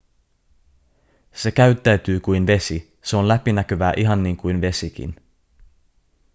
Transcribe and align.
se 1.33 1.51
käyttäytyy 1.51 2.19
kuin 2.19 2.47
vesi 2.47 2.97
se 3.03 3.15
on 3.17 3.27
läpinäkyvää 3.27 3.93
ihan 3.97 4.23
niin 4.23 4.37
kuin 4.37 4.61
vesikin 4.61 5.15